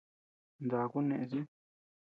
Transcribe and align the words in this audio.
Daku 0.69 0.99
neés 1.07 1.31
uu. 1.39 1.45